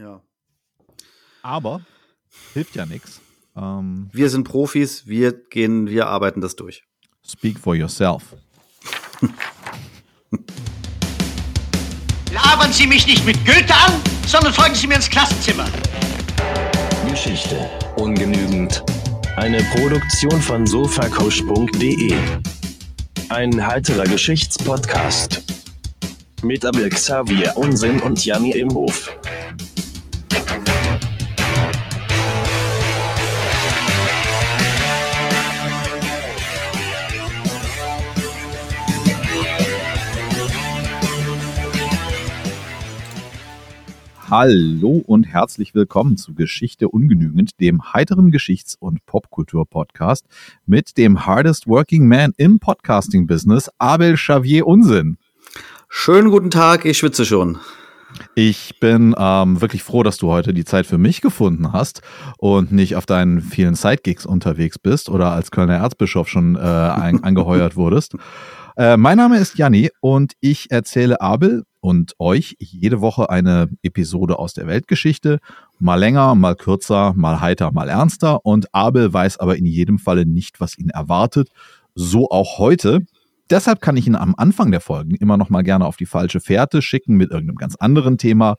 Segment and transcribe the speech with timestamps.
[0.00, 0.22] Ja.
[1.42, 1.82] Aber
[2.54, 3.20] hilft ja nichts.
[3.54, 6.84] Ähm, wir sind Profis, wir gehen, wir arbeiten das durch.
[7.22, 8.22] Speak for yourself.
[12.32, 13.92] Labern Sie mich nicht mit Goethe an,
[14.26, 15.68] sondern folgen Sie mir ins Klassenzimmer.
[17.10, 18.82] Geschichte ungenügend.
[19.36, 22.14] Eine Produktion von sofacoach.de.
[23.28, 25.42] Ein heiterer Geschichtspodcast.
[26.42, 29.14] Mit Abel Xavier Unsinn und Janni Imhof.
[44.30, 50.24] Hallo und herzlich willkommen zu Geschichte ungenügend, dem heiteren Geschichts- und Popkultur-Podcast
[50.66, 55.18] mit dem hardest working man im Podcasting-Business, Abel Xavier Unsinn.
[55.88, 57.58] Schönen guten Tag, ich schwitze schon.
[58.36, 62.02] Ich bin ähm, wirklich froh, dass du heute die Zeit für mich gefunden hast
[62.38, 67.74] und nicht auf deinen vielen Sidegigs unterwegs bist oder als Kölner Erzbischof schon äh, angeheuert
[67.74, 68.14] wurdest.
[68.76, 74.38] Äh, mein Name ist Janni und ich erzähle Abel und euch jede Woche eine Episode
[74.38, 75.40] aus der Weltgeschichte.
[75.78, 78.44] Mal länger, mal kürzer, mal heiter, mal ernster.
[78.44, 81.48] Und Abel weiß aber in jedem Falle nicht, was ihn erwartet.
[81.94, 83.00] So auch heute.
[83.48, 86.40] Deshalb kann ich ihn am Anfang der Folgen immer noch mal gerne auf die falsche
[86.40, 88.56] Fährte schicken mit irgendeinem ganz anderen Thema.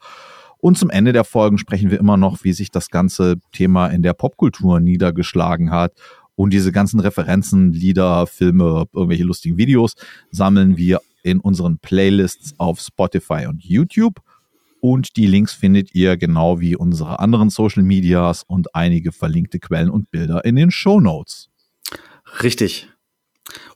[0.57, 4.03] Und zum Ende der Folgen sprechen wir immer noch, wie sich das ganze Thema in
[4.03, 5.93] der Popkultur niedergeschlagen hat.
[6.35, 9.93] Und diese ganzen Referenzen, Lieder, Filme, irgendwelche lustigen Videos
[10.31, 14.21] sammeln wir in unseren Playlists auf Spotify und YouTube.
[14.79, 19.91] Und die Links findet ihr genau wie unsere anderen Social Medias und einige verlinkte Quellen
[19.91, 21.49] und Bilder in den Show Notes.
[22.41, 22.89] Richtig.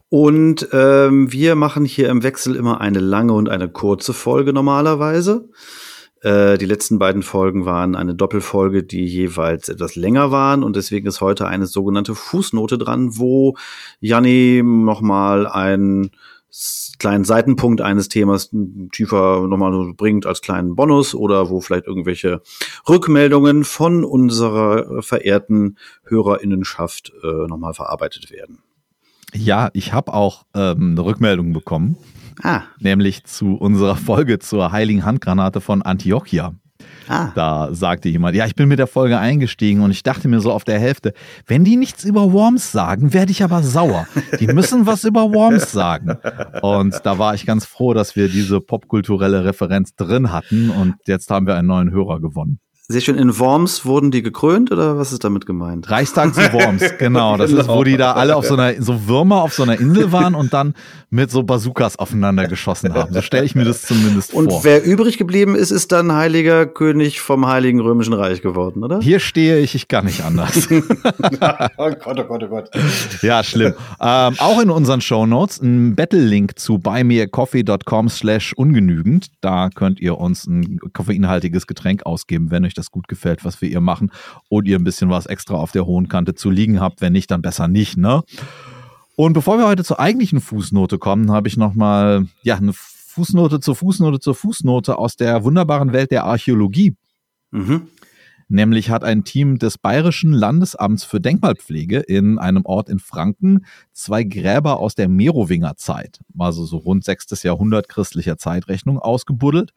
[0.08, 5.48] Und ähm, wir machen hier im Wechsel immer eine lange und eine kurze Folge normalerweise.
[6.22, 11.06] Äh, die letzten beiden Folgen waren eine Doppelfolge, die jeweils etwas länger waren und deswegen
[11.06, 13.56] ist heute eine sogenannte Fußnote dran, wo
[14.00, 16.10] Janni nochmal ein
[16.98, 18.50] kleinen Seitenpunkt eines Themas
[18.92, 22.40] tiefer nochmal bringt als kleinen Bonus oder wo vielleicht irgendwelche
[22.88, 28.58] Rückmeldungen von unserer verehrten Hörerinnenschaft äh, nochmal verarbeitet werden.
[29.34, 31.96] Ja, ich habe auch ähm, eine Rückmeldung bekommen.
[32.42, 32.62] Ah.
[32.78, 36.54] Nämlich zu unserer Folge zur Heiligen Handgranate von Antiochia.
[37.08, 37.30] Ah.
[37.34, 40.52] Da sagte jemand, ja, ich bin mit der Folge eingestiegen und ich dachte mir so
[40.52, 41.12] auf der Hälfte,
[41.46, 44.06] wenn die nichts über Worms sagen, werde ich aber sauer.
[44.40, 46.18] Die müssen was über Worms sagen.
[46.62, 51.30] Und da war ich ganz froh, dass wir diese popkulturelle Referenz drin hatten und jetzt
[51.30, 52.60] haben wir einen neuen Hörer gewonnen.
[52.88, 53.18] Sehr schön.
[53.18, 55.90] In Worms wurden die gekrönt oder was ist damit gemeint?
[55.90, 57.36] Reichstag zu Worms, genau.
[57.36, 57.62] Das genau.
[57.62, 60.36] ist, wo die da alle auf so einer, so Würmer auf so einer Insel waren
[60.36, 60.74] und dann
[61.10, 63.12] mit so Bazookas aufeinander geschossen haben.
[63.12, 64.58] So stelle ich mir das zumindest und vor.
[64.58, 69.00] Und wer übrig geblieben ist, ist dann heiliger König vom Heiligen Römischen Reich geworden, oder?
[69.00, 70.68] Hier stehe ich, ich kann nicht anders.
[71.76, 72.70] oh Gott, oh Gott, oh Gott.
[73.20, 73.74] Ja, schlimm.
[74.00, 79.26] Ähm, auch in unseren Show Notes ein Battle-Link zu buymeacoffee.com slash ungenügend.
[79.40, 83.68] Da könnt ihr uns ein koffeinhaltiges Getränk ausgeben, wenn euch das gut gefällt, was wir
[83.68, 84.10] ihr machen
[84.48, 87.00] und ihr ein bisschen was extra auf der hohen Kante zu liegen habt.
[87.00, 88.22] Wenn nicht, dann besser nicht, ne?
[89.16, 93.74] Und bevor wir heute zur eigentlichen Fußnote kommen, habe ich nochmal, ja, eine Fußnote zur
[93.74, 96.94] Fußnote zur Fußnote aus der wunderbaren Welt der Archäologie.
[97.50, 97.88] Mhm.
[98.48, 104.22] Nämlich hat ein Team des Bayerischen Landesamts für Denkmalpflege in einem Ort in Franken zwei
[104.22, 107.42] Gräber aus der Merowingerzeit, also so rund 6.
[107.42, 109.72] Jahrhundert christlicher Zeitrechnung, ausgebuddelt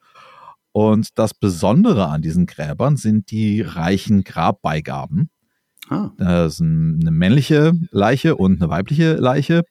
[0.72, 5.30] und das Besondere an diesen Gräbern sind die reichen Grabbeigaben.
[5.88, 6.10] Ah.
[6.18, 9.64] Das ist eine männliche Leiche und eine weibliche Leiche.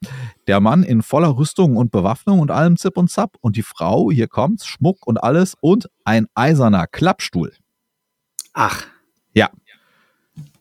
[0.46, 3.36] Der Mann in voller Rüstung und Bewaffnung und allem Zip und Zap.
[3.40, 7.52] Und die Frau, hier kommt's, Schmuck und alles und ein eiserner Klappstuhl.
[8.52, 8.86] Ach.
[9.32, 9.48] Ja.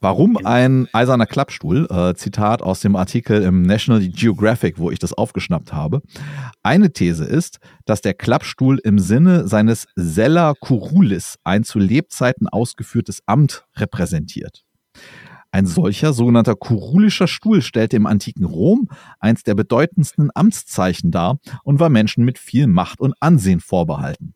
[0.01, 1.87] Warum ein eiserner Klappstuhl?
[1.89, 6.01] Äh, Zitat aus dem Artikel im National Geographic, wo ich das aufgeschnappt habe.
[6.63, 13.21] Eine These ist, dass der Klappstuhl im Sinne seines Sella Curulis ein zu Lebzeiten ausgeführtes
[13.25, 14.63] Amt repräsentiert.
[15.51, 18.87] Ein solcher sogenannter kurulischer Stuhl stellte im antiken Rom
[19.19, 24.35] eins der bedeutendsten Amtszeichen dar und war Menschen mit viel Macht und Ansehen vorbehalten.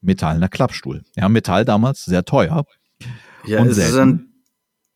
[0.00, 1.02] Metallener Klappstuhl.
[1.16, 2.64] Ja, Metall damals sehr teuer.
[3.46, 3.96] Ja, und ist selten.
[3.96, 4.33] dann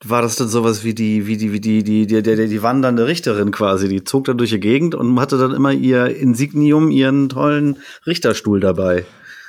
[0.04, 3.06] war das dann sowas wie die, wie die, wie die, die, die, die, die wandernde
[3.06, 3.88] Richterin quasi.
[3.88, 8.60] Die zog dann durch die Gegend und hatte dann immer ihr Insignium, ihren tollen Richterstuhl
[8.60, 9.04] dabei.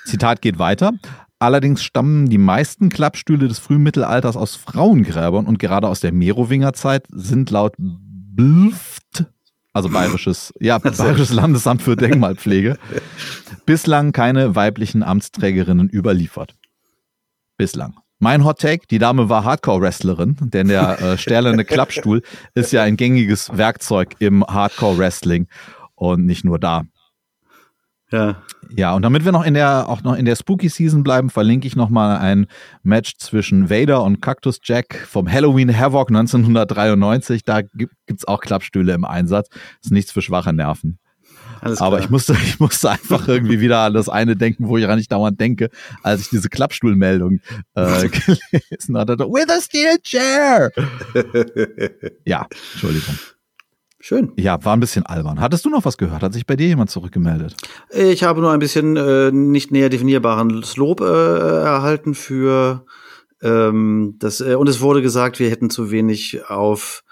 [0.06, 0.94] Zitat geht weiter.
[1.38, 7.50] Allerdings stammen die meisten Klappstühle des Frühmittelalters aus Frauengräbern und gerade aus der Merowingerzeit sind
[7.50, 9.26] laut BLFT,
[9.72, 12.78] also bayerisches, ja, bayerisches Landesamt für Denkmalpflege,
[13.66, 16.56] bislang keine weiblichen Amtsträgerinnen überliefert.
[17.56, 17.96] Bislang.
[18.22, 22.22] Mein Hot Take, die Dame war Hardcore-Wrestlerin, denn der äh, stählerne Klappstuhl
[22.54, 25.48] ist ja ein gängiges Werkzeug im Hardcore-Wrestling
[25.96, 26.84] und nicht nur da.
[28.12, 28.44] Ja.
[28.76, 31.66] Ja, und damit wir noch in der, auch noch in der Spooky Season bleiben, verlinke
[31.66, 32.48] ich nochmal ein
[32.84, 37.46] Match zwischen Vader und Cactus Jack vom Halloween Havoc 1993.
[37.46, 39.48] Da gibt es auch Klappstühle im Einsatz.
[39.82, 41.00] ist nichts für schwache Nerven.
[41.62, 44.96] Aber ich musste, ich musste einfach irgendwie wieder an das eine denken, wo ich gar
[44.96, 45.70] nicht dauernd denke,
[46.04, 47.40] als ich diese Klappstuhlmeldung
[47.76, 48.10] äh,
[48.52, 49.18] gelesen hatte.
[49.20, 50.72] With a steel chair!
[52.26, 53.16] ja, Entschuldigung.
[54.02, 54.32] Schön.
[54.38, 55.42] Ja, war ein bisschen albern.
[55.42, 56.24] Hattest du noch was gehört?
[56.24, 57.56] Hat sich bei dir jemand zurückgemeldet?
[57.90, 62.86] Ich habe nur ein bisschen äh, nicht näher definierbaren Lob äh, erhalten für
[63.42, 67.04] ähm, das, äh, und es wurde gesagt, wir hätten zu wenig auf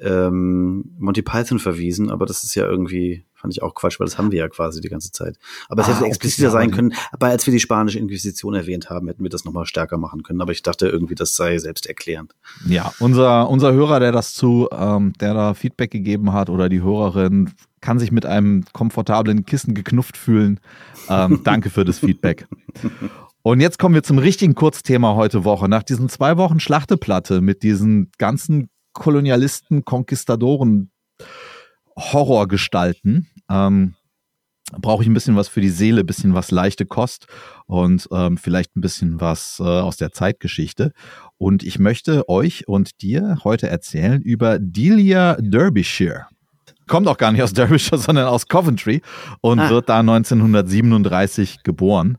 [0.00, 4.18] ähm, Monty Python verwiesen, aber das ist ja irgendwie Fand ich auch Quatsch, weil das
[4.18, 5.38] haben wir ja quasi die ganze Zeit.
[5.70, 6.92] Aber es ah, hätte expliziter sein können.
[7.10, 10.42] Aber als wir die spanische Inquisition erwähnt haben, hätten wir das nochmal stärker machen können.
[10.42, 12.34] Aber ich dachte irgendwie, das sei selbsterklärend.
[12.66, 16.82] Ja, unser, unser Hörer, der das zu, ähm, der da Feedback gegeben hat oder die
[16.82, 20.60] Hörerin, kann sich mit einem komfortablen Kissen geknufft fühlen.
[21.08, 22.46] Ähm, danke für das Feedback.
[23.40, 25.66] Und jetzt kommen wir zum richtigen Kurzthema heute Woche.
[25.66, 30.90] Nach diesen zwei Wochen Schlachteplatte mit diesen ganzen Kolonialisten, Konquistadoren,
[31.96, 33.28] Horrorgestalten.
[33.50, 33.94] Ähm,
[34.78, 37.26] brauche ich ein bisschen was für die Seele, ein bisschen was leichte Kost
[37.66, 40.92] und ähm, vielleicht ein bisschen was äh, aus der Zeitgeschichte.
[41.38, 46.26] Und ich möchte euch und dir heute erzählen über Delia Derbyshire.
[46.86, 49.02] Kommt auch gar nicht aus Derbyshire, sondern aus Coventry
[49.40, 49.70] und ah.
[49.70, 52.18] wird da 1937 geboren.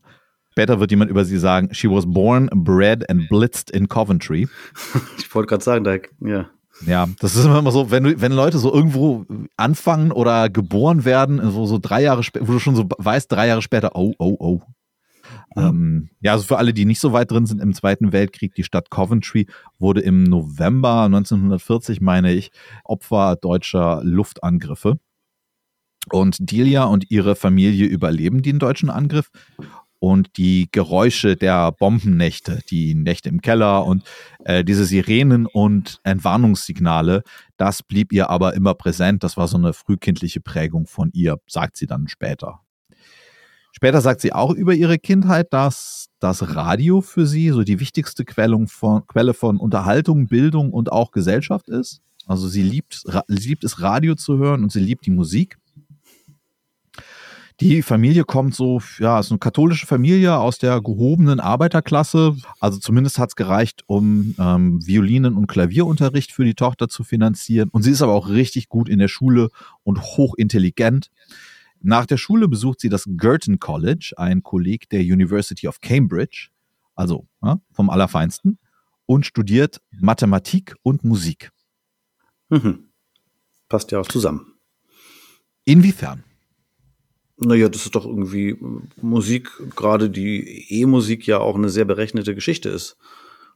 [0.51, 4.49] Später wird jemand über sie sagen, she was born, bred and blitzed in Coventry.
[5.17, 6.49] Ich wollte gerade sagen, da, ja.
[6.85, 9.25] Ja, das ist immer so, wenn, du, wenn Leute so irgendwo
[9.57, 13.47] anfangen oder geboren werden, so, so drei Jahre später, wo du schon so weißt, drei
[13.47, 14.61] Jahre später, oh, oh, oh.
[15.55, 15.69] Ja.
[15.69, 18.63] Ähm, ja, also für alle, die nicht so weit drin sind im Zweiten Weltkrieg, die
[18.63, 19.47] Stadt Coventry
[19.79, 22.51] wurde im November 1940, meine ich,
[22.83, 24.97] Opfer deutscher Luftangriffe.
[26.09, 29.29] Und Delia und ihre Familie überleben den deutschen Angriff
[30.01, 34.03] und die Geräusche der Bombennächte, die Nächte im Keller und
[34.43, 37.21] äh, diese Sirenen und Entwarnungssignale,
[37.55, 39.23] das blieb ihr aber immer präsent.
[39.23, 42.61] Das war so eine frühkindliche Prägung von ihr, sagt sie dann später.
[43.73, 48.25] Später sagt sie auch über ihre Kindheit, dass das Radio für sie so die wichtigste
[48.25, 52.01] Quelle von, Quelle von Unterhaltung, Bildung und auch Gesellschaft ist.
[52.25, 55.59] Also sie liebt, sie liebt es, Radio zu hören und sie liebt die Musik.
[57.59, 62.35] Die Familie kommt so, ja, ist eine katholische Familie aus der gehobenen Arbeiterklasse.
[62.59, 67.69] Also zumindest hat es gereicht, um ähm, Violinen- und Klavierunterricht für die Tochter zu finanzieren.
[67.69, 69.49] Und sie ist aber auch richtig gut in der Schule
[69.83, 71.11] und hochintelligent.
[71.81, 76.49] Nach der Schule besucht sie das Girton College, ein Kolleg der University of Cambridge,
[76.95, 78.59] also ja, vom Allerfeinsten,
[79.07, 81.51] und studiert Mathematik und Musik.
[82.49, 82.91] Mhm.
[83.67, 84.53] Passt ja auch zusammen.
[85.65, 86.23] Inwiefern?
[87.43, 88.55] Naja, das ist doch irgendwie
[89.01, 92.97] Musik, gerade die E-Musik ja auch eine sehr berechnete Geschichte ist.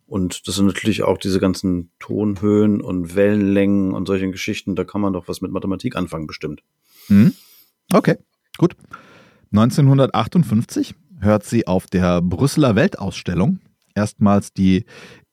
[0.07, 5.01] Und das sind natürlich auch diese ganzen Tonhöhen und Wellenlängen und solche Geschichten, da kann
[5.01, 6.61] man doch was mit Mathematik anfangen, bestimmt.
[7.09, 7.33] Mhm.
[7.93, 8.17] Okay,
[8.57, 8.75] gut.
[9.51, 13.59] 1958 hört sie auf der Brüsseler Weltausstellung
[13.93, 14.85] erstmals die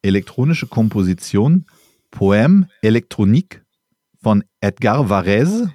[0.03, 1.67] elektronische Komposition
[2.11, 3.63] Poème Electronique
[4.23, 5.73] von Edgar Varese.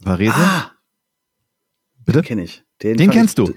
[0.00, 0.34] Varese?
[0.36, 0.70] Ah,
[2.04, 2.20] Bitte?
[2.20, 2.64] Den kenne ich.
[2.82, 3.54] Den, Den kennst ich, du.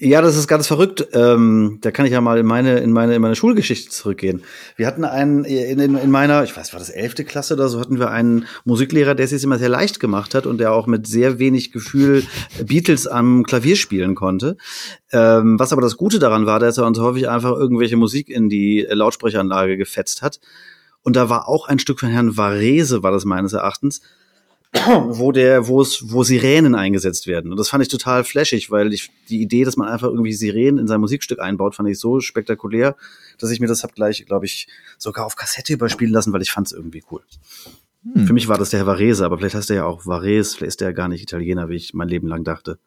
[0.00, 1.06] Ja, das ist ganz verrückt.
[1.12, 4.42] Ähm, da kann ich ja mal in meine, in meine, in meine Schulgeschichte zurückgehen.
[4.74, 7.78] Wir hatten einen, in, in, in meiner, ich weiß, war das elfte Klasse oder so,
[7.78, 10.88] hatten wir einen Musiklehrer, der es sich immer sehr leicht gemacht hat und der auch
[10.88, 12.24] mit sehr wenig Gefühl
[12.64, 14.56] Beatles am Klavier spielen konnte.
[15.12, 18.48] Ähm, was aber das Gute daran war, dass er uns häufig einfach irgendwelche Musik in
[18.48, 20.40] die Lautsprecheranlage gefetzt hat.
[21.02, 24.00] Und da war auch ein Stück von Herrn Varese, war das meines Erachtens,
[25.08, 27.50] wo der, wo es, wo Sirenen eingesetzt werden.
[27.50, 30.78] Und das fand ich total flashig, weil ich die Idee, dass man einfach irgendwie Sirenen
[30.78, 32.96] in sein Musikstück einbaut, fand ich so spektakulär,
[33.38, 34.68] dass ich mir das hab gleich, glaube ich,
[34.98, 37.22] sogar auf Kassette überspielen lassen, weil ich fand es irgendwie cool.
[38.14, 38.26] Hm.
[38.26, 40.80] Für mich war das der Varese, aber vielleicht heißt er ja auch Varese, vielleicht ist
[40.80, 42.78] der ja gar nicht Italiener, wie ich mein Leben lang dachte.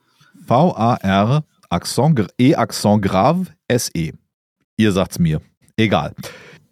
[0.46, 4.14] V-A-R, Accent, E-Accent grave, S-E.
[4.78, 5.42] Ihr sagt's mir.
[5.76, 6.14] Egal.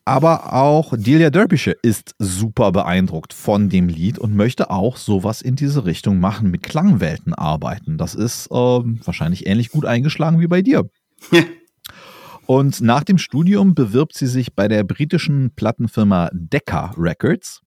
[0.07, 5.57] Aber auch Delia Derbyshire ist super beeindruckt von dem Lied und möchte auch sowas in
[5.57, 7.97] diese Richtung machen, mit Klangwelten arbeiten.
[7.97, 10.89] Das ist ähm, wahrscheinlich ähnlich gut eingeschlagen wie bei dir.
[12.45, 17.61] und nach dem Studium bewirbt sie sich bei der britischen Plattenfirma Decca Records,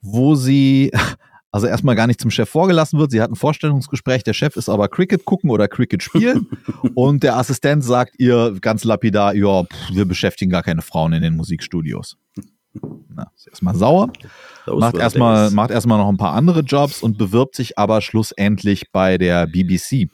[0.00, 0.92] wo sie
[1.54, 3.12] also erstmal gar nicht zum Chef vorgelassen wird.
[3.12, 6.48] Sie hat ein Vorstellungsgespräch, der Chef ist aber Cricket gucken oder Cricket spielen.
[6.96, 11.22] Und der Assistent sagt ihr ganz lapidar, ja, pff, wir beschäftigen gar keine Frauen in
[11.22, 12.16] den Musikstudios.
[13.08, 14.10] Na, ist erstmal sauer,
[14.66, 19.16] macht erstmal, macht erstmal noch ein paar andere Jobs und bewirbt sich aber schlussendlich bei
[19.16, 20.10] der BBC,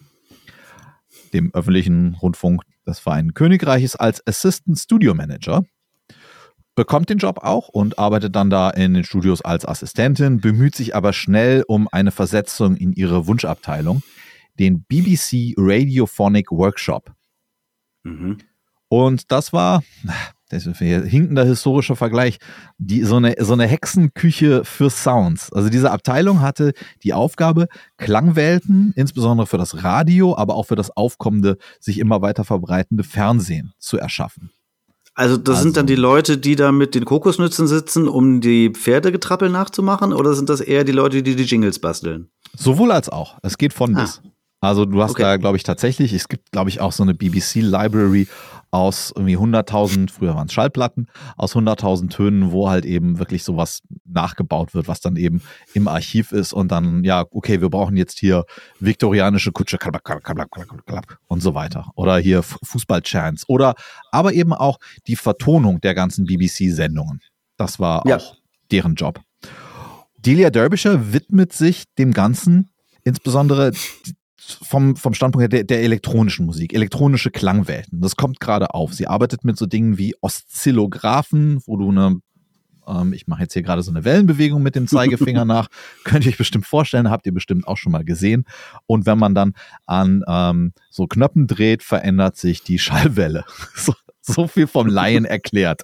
[1.32, 5.64] dem öffentlichen Rundfunk des Vereinten Königreiches, als Assistant Studio Manager
[6.80, 10.96] bekommt den Job auch und arbeitet dann da in den Studios als Assistentin, bemüht sich
[10.96, 14.02] aber schnell um eine Versetzung in ihre Wunschabteilung,
[14.58, 17.12] den BBC Radiophonic Workshop.
[18.02, 18.38] Mhm.
[18.88, 19.82] Und das war,
[20.48, 22.38] das ist ein hinkender historischer Vergleich,
[22.78, 25.52] die, so, eine, so eine Hexenküche für Sounds.
[25.52, 26.72] Also diese Abteilung hatte
[27.04, 27.68] die Aufgabe,
[27.98, 33.74] Klangwelten, insbesondere für das Radio, aber auch für das aufkommende, sich immer weiter verbreitende Fernsehen
[33.78, 34.50] zu erschaffen.
[35.14, 35.64] Also das also.
[35.64, 40.34] sind dann die Leute, die da mit den Kokosnützen sitzen, um die Pferdegetrappel nachzumachen, oder
[40.34, 42.30] sind das eher die Leute, die die Jingles basteln?
[42.56, 43.38] Sowohl als auch.
[43.42, 44.02] Es geht von ah.
[44.02, 44.22] bis.
[44.60, 45.22] Also du hast okay.
[45.22, 48.28] da, glaube ich, tatsächlich, es gibt, glaube ich, auch so eine BBC Library
[48.70, 53.80] aus irgendwie 100.000, früher waren es Schallplatten, aus 100.000 Tönen, wo halt eben wirklich sowas
[54.04, 58.18] nachgebaut wird, was dann eben im Archiv ist und dann, ja, okay, wir brauchen jetzt
[58.18, 58.44] hier
[58.78, 59.78] viktorianische Kutsche
[61.26, 61.90] und so weiter.
[61.96, 63.74] Oder hier Fußballchants oder
[64.12, 67.20] aber eben auch die Vertonung der ganzen BBC-Sendungen.
[67.56, 68.18] Das war ja.
[68.18, 68.36] auch
[68.70, 69.20] deren Job.
[70.18, 72.70] Delia Derbyshire widmet sich dem Ganzen
[73.04, 73.72] insbesondere
[74.52, 78.00] vom, vom Standpunkt her der, der elektronischen Musik, elektronische Klangwelten.
[78.00, 78.94] Das kommt gerade auf.
[78.94, 82.20] Sie arbeitet mit so Dingen wie Oszillographen, wo du eine
[82.90, 85.68] ähm, ich mache jetzt hier gerade so eine Wellenbewegung mit dem Zeigefinger nach.
[86.04, 88.44] Könnt ihr euch bestimmt vorstellen, habt ihr bestimmt auch schon mal gesehen.
[88.86, 89.54] Und wenn man dann
[89.86, 93.44] an ähm, so Knöpfen dreht, verändert sich die Schallwelle.
[93.74, 95.82] So, so viel vom Laien erklärt.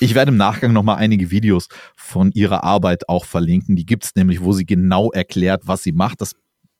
[0.00, 3.74] Ich werde im Nachgang nochmal einige Videos von ihrer Arbeit auch verlinken.
[3.74, 6.20] Die gibt es nämlich, wo sie genau erklärt, was sie macht.
[6.20, 6.36] Das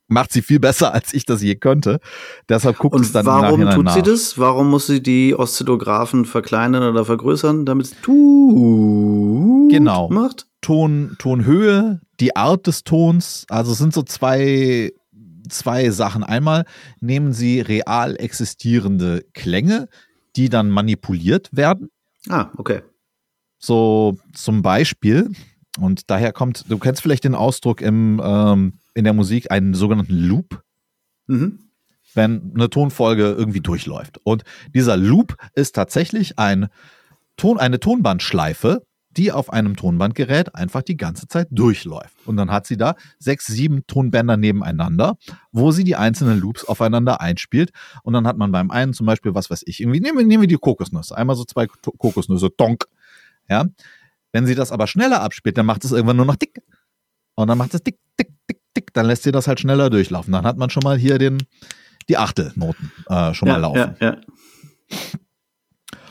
[0.09, 2.00] macht sie viel besser, als ich das je könnte.
[2.49, 3.95] Deshalb guckt es dann warum im tut nach.
[3.95, 4.38] sie das?
[4.38, 7.95] Warum muss sie die Oszillographen verkleinern oder vergrößern, damit es
[9.71, 10.09] genau.
[10.11, 10.47] macht?
[10.61, 14.93] Ton, Tonhöhe, die Art des Tons, also es sind so zwei,
[15.49, 16.25] zwei Sachen.
[16.25, 16.65] Einmal
[17.00, 19.88] nehmen sie real existierende Klänge,
[20.35, 21.91] die dann manipuliert werden.
[22.29, 22.83] Ah, okay.
[23.59, 25.31] So zum Beispiel,
[25.81, 30.15] und daher kommt, du kennst vielleicht den Ausdruck im ähm, in der Musik einen sogenannten
[30.15, 30.63] Loop.
[31.27, 31.61] Mhm.
[32.15, 34.19] Wenn eine Tonfolge irgendwie durchläuft.
[34.25, 34.43] Und
[34.75, 36.69] dieser Loop ist tatsächlich ein
[37.37, 38.83] Ton, eine Tonbandschleife,
[39.17, 42.15] die auf einem Tonbandgerät einfach die ganze Zeit durchläuft.
[42.27, 45.17] Und dann hat sie da sechs, sieben Tonbänder nebeneinander,
[45.53, 47.71] wo sie die einzelnen Loops aufeinander einspielt.
[48.03, 50.49] Und dann hat man beim einen zum Beispiel, was weiß ich, irgendwie, nehmen, nehmen wir
[50.49, 51.17] die Kokosnüsse.
[51.17, 52.87] Einmal so zwei Kokosnüsse, donk.
[53.49, 53.67] Ja.
[54.38, 56.62] Wenn sie das aber schneller abspielt, dann macht es irgendwann nur noch dick.
[57.35, 60.33] Und dann macht es dick, dick, dick, tick, dann lässt ihr das halt schneller durchlaufen.
[60.33, 61.38] Dann hat man schon mal hier den,
[62.09, 63.97] die Achtelnoten äh, schon ja, mal laufen.
[63.99, 64.21] Ja, ja.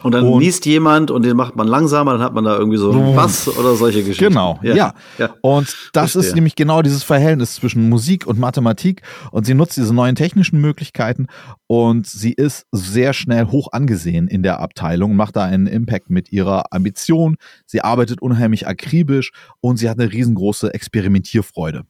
[0.03, 2.77] Und dann und, liest jemand und den macht man langsamer, dann hat man da irgendwie
[2.77, 4.25] so einen Bass oder solche Geschichten.
[4.25, 4.75] Genau, ja.
[4.75, 4.93] ja.
[5.17, 5.29] ja.
[5.41, 6.21] Und das Verstehe.
[6.21, 9.01] ist nämlich genau dieses Verhältnis zwischen Musik und Mathematik.
[9.31, 11.27] Und sie nutzt diese neuen technischen Möglichkeiten
[11.67, 16.31] und sie ist sehr schnell hoch angesehen in der Abteilung, macht da einen Impact mit
[16.31, 17.37] ihrer Ambition.
[17.65, 21.83] Sie arbeitet unheimlich akribisch und sie hat eine riesengroße Experimentierfreude.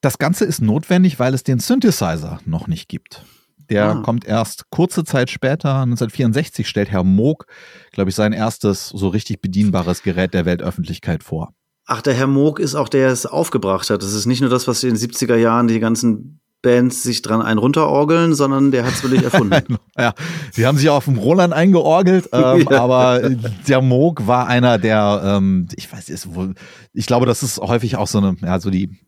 [0.00, 3.24] Das Ganze ist notwendig, weil es den Synthesizer noch nicht gibt.
[3.70, 4.02] Der ah.
[4.02, 7.46] kommt erst kurze Zeit später, 1964, stellt Herr Moog,
[7.92, 11.54] glaube ich, sein erstes so richtig bedienbares Gerät der Weltöffentlichkeit vor.
[11.86, 14.02] Ach, der Herr Moog ist auch der, der es aufgebracht hat.
[14.02, 17.40] Das ist nicht nur das, was in den 70er Jahren die ganzen Bands sich dran
[17.40, 19.76] ein runterorgeln, sondern der hat es wirklich erfunden.
[19.98, 20.12] ja,
[20.52, 22.82] sie haben sich auf dem Roland eingeorgelt, ähm, ja.
[22.82, 23.30] aber
[23.66, 26.54] der Moog war einer der, ähm, ich weiß ist wohl,
[26.92, 28.98] ich glaube, das ist häufig auch so eine, ja, so die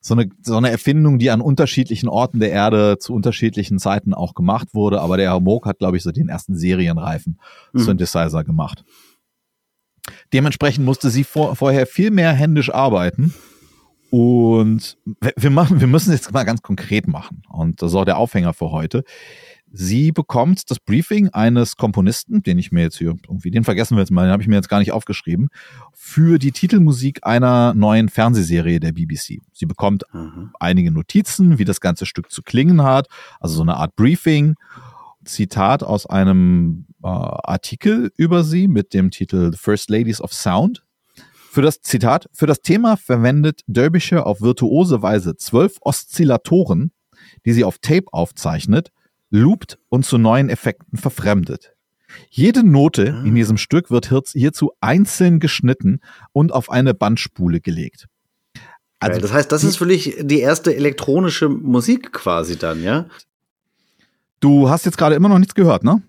[0.00, 4.34] so eine, so eine Erfindung, die an unterschiedlichen Orten der Erde zu unterschiedlichen Zeiten auch
[4.34, 5.00] gemacht wurde.
[5.00, 7.38] Aber der Herr Moog hat, glaube ich, so den ersten serienreifen
[7.72, 7.78] mhm.
[7.80, 8.84] Synthesizer gemacht.
[10.32, 13.34] Dementsprechend musste sie vor, vorher viel mehr händisch arbeiten.
[14.10, 14.96] Und
[15.36, 17.42] wir, machen, wir müssen es jetzt mal ganz konkret machen.
[17.50, 19.04] Und das ist auch der Aufhänger für heute.
[19.70, 24.00] Sie bekommt das Briefing eines Komponisten, den ich mir jetzt hier irgendwie, den vergessen wir
[24.00, 25.48] jetzt mal, den habe ich mir jetzt gar nicht aufgeschrieben,
[25.92, 29.40] für die Titelmusik einer neuen Fernsehserie der BBC.
[29.52, 30.52] Sie bekommt mhm.
[30.58, 33.08] einige Notizen, wie das ganze Stück zu klingen hat,
[33.40, 34.54] also so eine Art Briefing.
[35.24, 40.84] Zitat aus einem äh, Artikel über sie mit dem Titel The First Ladies of Sound.
[41.50, 46.92] Für das Zitat, für das Thema verwendet Derbyshire auf virtuose Weise zwölf Oszillatoren,
[47.44, 48.90] die sie auf Tape aufzeichnet
[49.30, 51.74] loopt und zu neuen Effekten verfremdet.
[52.30, 53.24] Jede Note ah.
[53.24, 56.00] in diesem Stück wird hierzu einzeln geschnitten
[56.32, 58.06] und auf eine Bandspule gelegt.
[59.00, 63.06] Also, das heißt, das ist für dich die erste elektronische Musik quasi dann, ja?
[64.40, 66.02] Du hast jetzt gerade immer noch nichts gehört, ne?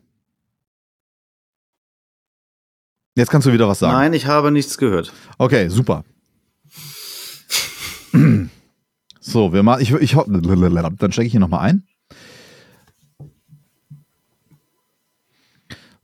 [3.15, 3.93] Jetzt kannst du wieder was sagen.
[3.93, 5.11] Nein, ich habe nichts gehört.
[5.37, 6.03] Okay, super.
[9.19, 11.83] so, wir machen, ich, ich, dann stecke ich hier nochmal ein.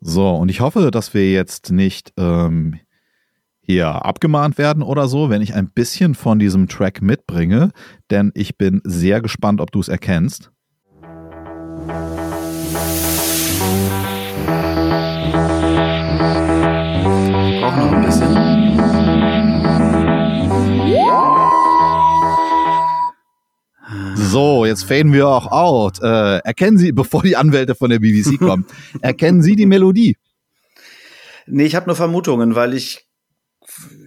[0.07, 2.79] So, und ich hoffe, dass wir jetzt nicht ähm,
[3.62, 7.71] hier abgemahnt werden oder so, wenn ich ein bisschen von diesem Track mitbringe,
[8.12, 10.51] denn ich bin sehr gespannt, ob du es erkennst.
[24.35, 26.01] So, jetzt faden wir auch out.
[26.03, 28.65] Äh, erkennen Sie, bevor die Anwälte von der BBC kommen,
[29.01, 30.17] erkennen Sie die Melodie?
[31.47, 33.04] Nee, ich habe nur Vermutungen, weil ich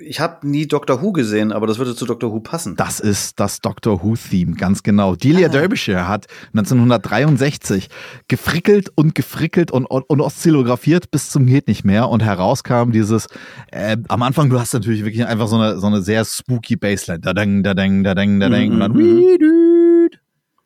[0.01, 2.77] ich habe nie Doctor Who gesehen, aber das würde zu Doctor Who passen.
[2.77, 5.15] Das ist das Doctor Who-Theme, ganz genau.
[5.15, 5.51] Delia ah.
[5.51, 7.89] Derbyshire hat 1963
[8.29, 13.27] gefrickelt und gefrickelt und, und, und oszillographiert bis zum geht nicht mehr und herauskam dieses,
[13.73, 17.21] äh, am Anfang, du hast natürlich wirklich einfach so eine, so eine sehr spooky Bassline.
[17.21, 20.09] Da deng, da deng, da deng, da deng, und dann mhm.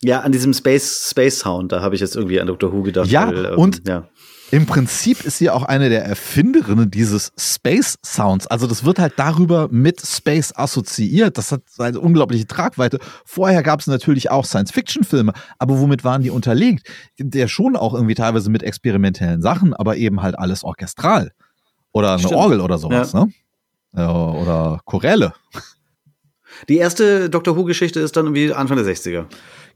[0.02, 3.08] ja, an diesem Space, Space Sound, da habe ich jetzt irgendwie an Doctor Who gedacht.
[3.08, 4.08] Ja, weil, ähm, und ja.
[4.52, 8.46] Im Prinzip ist sie auch eine der Erfinderinnen dieses Space Sounds.
[8.46, 11.38] Also das wird halt darüber mit Space assoziiert.
[11.38, 12.98] Das hat eine unglaubliche Tragweite.
[13.24, 16.86] Vorher gab es natürlich auch Science-Fiction-Filme, aber womit waren die unterlegt?
[17.18, 21.32] Der schon auch irgendwie teilweise mit experimentellen Sachen, aber eben halt alles orchestral.
[21.92, 22.34] Oder eine Stimmt.
[22.34, 23.24] Orgel oder sowas, ja.
[23.24, 23.32] ne?
[23.94, 25.32] Oder Choräle.
[26.68, 29.24] Die erste Doctor Who-Geschichte ist dann irgendwie Anfang der 60er.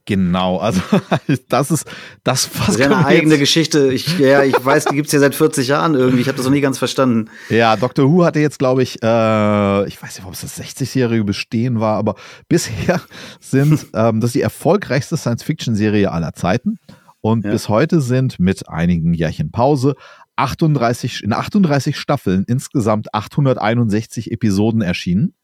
[0.06, 0.80] Genau, also
[1.48, 1.86] das ist
[2.22, 2.66] das was.
[2.66, 3.92] Das ist ja eine eigene Geschichte.
[3.92, 6.20] Ich, ja, ich weiß, die gibt's ja seit 40 Jahren irgendwie.
[6.20, 7.28] Ich habe das noch nie ganz verstanden.
[7.50, 11.24] Ja, Doctor Who hatte jetzt, glaube ich, äh, ich weiß nicht, ob es das 60-jährige
[11.24, 12.14] Bestehen war, aber
[12.48, 13.00] bisher
[13.40, 16.78] sind ähm, das ist die erfolgreichste Science-Fiction-Serie aller Zeiten.
[17.20, 17.50] Und ja.
[17.50, 19.96] bis heute sind mit einigen Jährchen Pause
[20.36, 25.34] 38, in 38 Staffeln insgesamt 861 Episoden erschienen.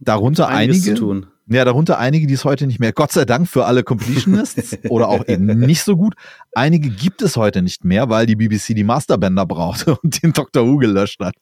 [0.00, 1.24] Darunter einige.
[1.46, 5.08] Ja, darunter einige, die es heute nicht mehr, Gott sei Dank für alle Completionists oder
[5.08, 6.14] auch eben nicht so gut.
[6.54, 10.66] Einige gibt es heute nicht mehr, weil die BBC die Masterbänder brauchte und den Dr.
[10.66, 11.34] Who gelöscht hat.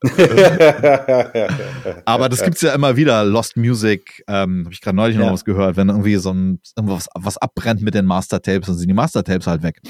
[2.04, 3.24] Aber das gibt's ja immer wieder.
[3.24, 5.24] Lost Music, ähm, habe ich gerade neulich ja.
[5.24, 8.88] noch was gehört, wenn irgendwie so ein irgendwas was abbrennt mit den Master-Tapes, dann sind
[8.88, 9.80] die Master-Tapes halt weg.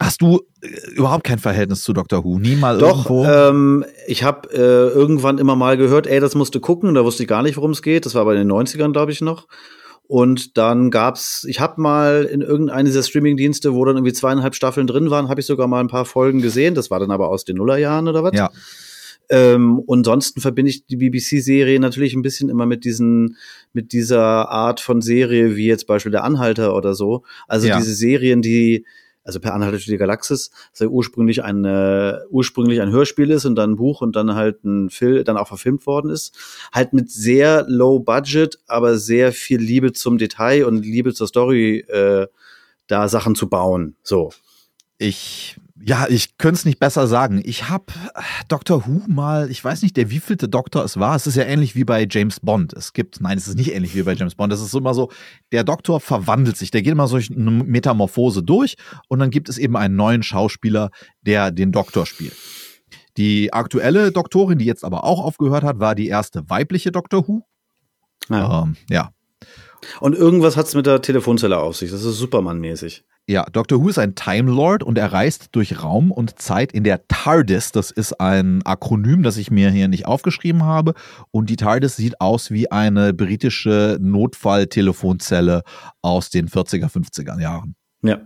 [0.00, 2.38] Hast du äh, überhaupt kein Verhältnis zu Doctor Who?
[2.38, 3.24] Nie mal Doch, irgendwo?
[3.26, 6.94] Ähm, ich habe äh, irgendwann immer mal gehört, ey, das musste gucken.
[6.94, 8.06] Da wusste ich gar nicht, worum es geht.
[8.06, 9.46] Das war bei den 90ern, glaube ich, noch.
[10.06, 14.86] Und dann gab's, ich habe mal in irgendeinem dieser Streamingdienste, wo dann irgendwie zweieinhalb Staffeln
[14.86, 16.74] drin waren, habe ich sogar mal ein paar Folgen gesehen.
[16.74, 18.32] Das war dann aber aus den Nullerjahren oder was?
[18.34, 18.50] Ja.
[19.28, 23.36] Ähm, und ansonsten verbinde ich die BBC-Serie natürlich ein bisschen immer mit diesen,
[23.72, 27.22] mit dieser Art von Serie, wie jetzt Beispiel der Anhalter oder so.
[27.46, 27.78] Also ja.
[27.78, 28.84] diese Serien, die,
[29.30, 33.44] also per Anhalter durch die Galaxis, das ja ursprünglich ein äh, ursprünglich ein Hörspiel ist
[33.44, 36.36] und dann ein Buch und dann halt ein Film, dann auch verfilmt worden ist,
[36.72, 41.78] halt mit sehr low budget, aber sehr viel Liebe zum Detail und Liebe zur Story
[41.88, 42.26] äh,
[42.88, 43.94] da Sachen zu bauen.
[44.02, 44.32] So.
[44.98, 47.40] Ich ja, ich könnte es nicht besser sagen.
[47.44, 51.16] Ich habe äh, Doctor Who mal, ich weiß nicht, der wievielte Doktor es war.
[51.16, 52.72] Es ist ja ähnlich wie bei James Bond.
[52.74, 54.52] Es gibt, nein, es ist nicht ähnlich wie bei James Bond.
[54.52, 55.10] Es ist immer so,
[55.52, 56.70] der Doktor verwandelt sich.
[56.70, 58.76] Der geht immer so eine Metamorphose durch
[59.08, 60.90] und dann gibt es eben einen neuen Schauspieler,
[61.22, 62.36] der den Doktor spielt.
[63.16, 67.42] Die aktuelle Doktorin, die jetzt aber auch aufgehört hat, war die erste weibliche Doctor Who.
[68.28, 68.62] Ja.
[68.62, 69.10] Ähm, ja.
[70.00, 71.90] Und irgendwas hat es mit der Telefonzelle auf sich.
[71.90, 73.04] Das ist Superman-mäßig.
[73.30, 73.80] Ja, Dr.
[73.80, 77.70] Who ist ein Time Lord und er reist durch Raum und Zeit in der TARDIS.
[77.70, 80.94] Das ist ein Akronym, das ich mir hier nicht aufgeschrieben habe.
[81.30, 85.62] Und die TARDIS sieht aus wie eine britische Notfalltelefonzelle
[86.02, 87.76] aus den 40er, 50er Jahren.
[88.02, 88.18] Ja.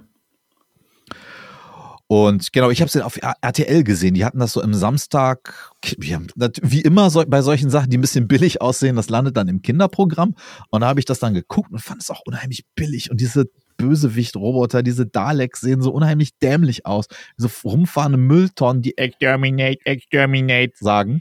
[2.07, 4.14] Und genau, ich habe es auf RTL gesehen.
[4.14, 8.62] Die hatten das so im Samstag, wie immer bei solchen Sachen, die ein bisschen billig
[8.62, 10.35] aussehen, das landet dann im Kinderprogramm.
[10.71, 13.11] Und da habe ich das dann geguckt und fand es auch unheimlich billig.
[13.11, 17.07] Und diese Bösewicht-Roboter, diese Daleks sehen so unheimlich dämlich aus.
[17.37, 21.21] So rumfahrende Mülltonnen, die Exterminate, Exterminate sagen.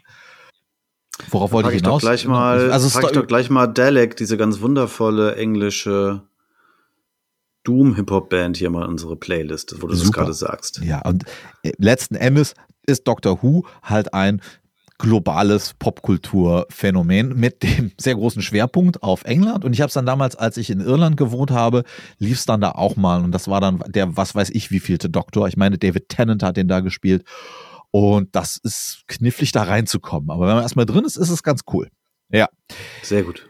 [1.30, 2.02] Worauf wollte ich hinaus?
[2.02, 6.24] Doch gleich mal, also frag ich doch gleich mal Dalek, diese ganz wundervolle englische
[7.64, 10.08] Doom-Hip-Hop-Band hier mal in unsere Playlist, wo du Super.
[10.08, 10.82] das gerade sagst.
[10.84, 11.24] Ja, und
[11.64, 14.42] äh, letzten Endes ist Doctor Who halt ein
[15.04, 19.66] globales Popkulturphänomen mit dem sehr großen Schwerpunkt auf England.
[19.66, 21.84] Und ich habe es dann damals, als ich in Irland gewohnt habe,
[22.20, 23.22] lief es dann da auch mal.
[23.22, 25.50] Und das war dann der, was weiß ich, wievielte Doktor.
[25.50, 27.26] Ich meine, David Tennant hat den da gespielt.
[27.92, 30.32] Und das ist knifflig, da reinzukommen.
[30.32, 31.90] Aber wenn man erstmal drin ist, ist es ganz cool.
[32.32, 32.48] Ja.
[33.02, 33.50] Sehr gut.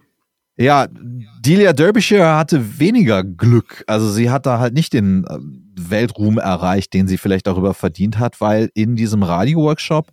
[0.58, 3.84] Ja, Delia Derbyshire hatte weniger Glück.
[3.86, 5.38] Also sie hat da halt nicht den äh,
[5.90, 10.08] Weltruhm erreicht, den sie vielleicht darüber verdient hat, weil in diesem Radio-Workshop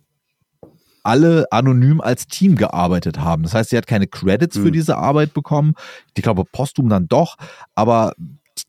[1.03, 3.43] alle anonym als Team gearbeitet haben.
[3.43, 4.63] Das heißt, sie hat keine Credits mhm.
[4.63, 5.73] für diese Arbeit bekommen.
[6.15, 7.37] Ich glaube, postum dann doch,
[7.75, 8.13] aber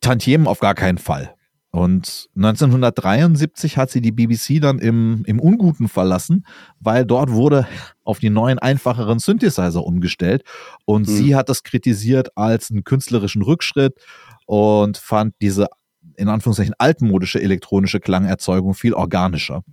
[0.01, 1.35] Tantiemen auf gar keinen Fall.
[1.75, 6.45] Und 1973 hat sie die BBC dann im, im Unguten verlassen,
[6.81, 7.67] weil dort wurde
[8.05, 10.45] auf die neuen, einfacheren Synthesizer umgestellt.
[10.85, 11.13] Und mhm.
[11.13, 13.95] sie hat das kritisiert als einen künstlerischen Rückschritt
[14.45, 15.69] und fand diese
[16.17, 19.65] in Anführungszeichen altmodische elektronische Klangerzeugung viel organischer.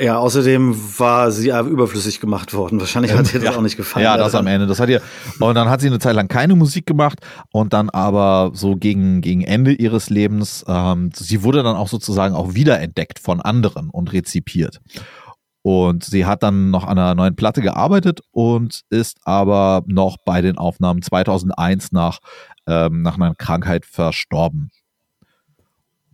[0.00, 2.78] Ja, außerdem war sie überflüssig gemacht worden.
[2.78, 3.56] Wahrscheinlich hat ihr das ja.
[3.56, 4.04] auch nicht gefallen.
[4.04, 4.66] Ja, das am Ende.
[4.68, 5.02] Das hat ihr.
[5.40, 7.18] Und dann hat sie eine Zeit lang keine Musik gemacht
[7.50, 12.34] und dann aber so gegen, gegen Ende ihres Lebens, ähm, sie wurde dann auch sozusagen
[12.34, 14.78] auch wiederentdeckt von anderen und rezipiert.
[15.62, 20.40] Und sie hat dann noch an einer neuen Platte gearbeitet und ist aber noch bei
[20.40, 22.20] den Aufnahmen 2001 nach,
[22.68, 24.70] ähm, nach einer Krankheit verstorben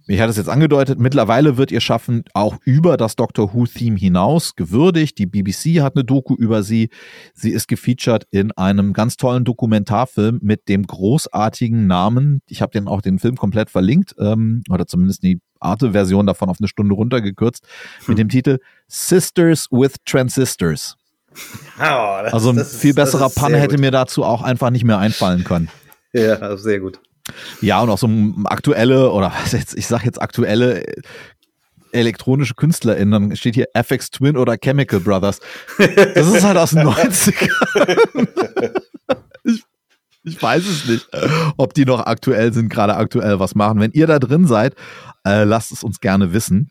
[0.07, 4.55] ich hatte es jetzt angedeutet, mittlerweile wird ihr Schaffen auch über das Doctor Who-Theme hinaus
[4.55, 5.19] gewürdigt.
[5.19, 6.90] Die BBC hat eine Doku über sie.
[7.33, 12.43] Sie ist gefeatured in einem ganz tollen Dokumentarfilm mit dem großartigen Namen.
[12.49, 16.59] Ich habe den auch den Film komplett verlinkt, ähm, oder zumindest die Arte-Version davon auf
[16.61, 17.67] eine Stunde runtergekürzt,
[18.01, 18.05] hm.
[18.09, 20.97] mit dem Titel Sisters with Transistors.
[21.77, 24.99] Oh, das, also ein viel ist, besserer Pun hätte mir dazu auch einfach nicht mehr
[24.99, 25.69] einfallen können.
[26.12, 27.01] Ja, sehr gut.
[27.61, 28.09] Ja, und auch so
[28.45, 30.85] aktuelle, oder was jetzt, ich sag jetzt aktuelle
[31.93, 35.41] elektronische KünstlerInnen, dann steht hier FX Twin oder Chemical Brothers.
[35.79, 38.75] Das ist halt aus den 90ern.
[39.45, 39.63] Ich,
[40.25, 41.09] ich weiß es nicht,
[41.57, 43.79] ob die noch aktuell sind, gerade aktuell was machen.
[43.81, 44.75] Wenn ihr da drin seid,
[45.27, 46.71] äh, lasst es uns gerne wissen.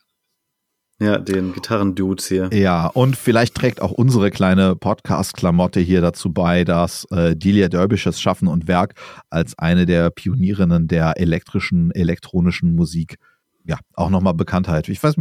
[1.03, 2.49] Ja, den Gitarrendudes hier.
[2.53, 8.21] Ja, und vielleicht trägt auch unsere kleine Podcast-Klamotte hier dazu bei, dass äh, Delia Derbyshes
[8.21, 8.93] Schaffen und Werk
[9.29, 13.17] als eine der Pionierinnen der elektrischen, elektronischen Musik
[13.65, 14.89] ja, auch nochmal Bekanntheit.
[14.89, 15.15] Ich weiß,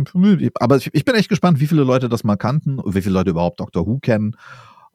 [0.61, 3.31] aber ich bin echt gespannt, wie viele Leute das mal kannten und wie viele Leute
[3.31, 4.37] überhaupt Doctor Who kennen.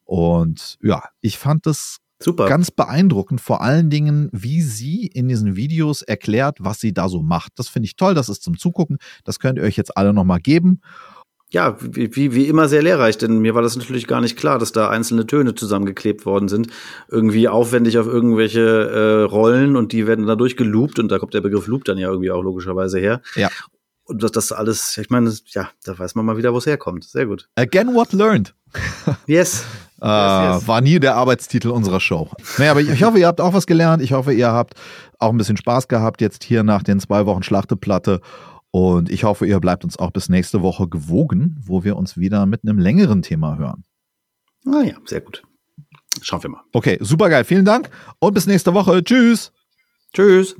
[0.03, 2.47] Und ja, ich fand das Super.
[2.47, 7.21] Ganz beeindruckend, vor allen Dingen, wie sie in diesen Videos erklärt, was sie da so
[7.21, 7.53] macht.
[7.57, 8.97] Das finde ich toll, das ist zum Zugucken.
[9.23, 10.81] Das könnt ihr euch jetzt alle nochmal geben.
[11.49, 14.59] Ja, wie, wie, wie immer sehr lehrreich, denn mir war das natürlich gar nicht klar,
[14.59, 16.67] dass da einzelne Töne zusammengeklebt worden sind.
[17.07, 21.41] Irgendwie aufwendig auf irgendwelche äh, Rollen und die werden da durchgeloopt und da kommt der
[21.41, 23.21] Begriff Loop dann ja irgendwie auch logischerweise her.
[23.35, 23.49] Ja.
[24.03, 27.05] Und das, das alles, ich meine, ja, da weiß man mal wieder, wo es herkommt.
[27.05, 27.47] Sehr gut.
[27.55, 28.53] Again what learned.
[29.27, 29.63] yes.
[30.01, 30.67] Äh, yes, yes.
[30.67, 32.29] War nie der Arbeitstitel unserer Show.
[32.57, 34.01] Naja, aber ich, ich, hoffe, ihr habt auch was gelernt.
[34.01, 34.75] Ich hoffe, ihr habt
[35.19, 38.21] auch ein bisschen Spaß gehabt jetzt hier nach den zwei Wochen Schlachteplatte.
[38.71, 42.45] Und ich hoffe, ihr bleibt uns auch bis nächste Woche gewogen, wo wir uns wieder
[42.45, 43.83] mit einem längeren Thema hören.
[44.65, 45.43] Ah ja, sehr gut.
[46.21, 46.61] Schauen wir mal.
[46.73, 47.43] Okay, super geil.
[47.43, 49.03] Vielen Dank und bis nächste Woche.
[49.03, 49.51] Tschüss.
[50.13, 50.55] Tschüss.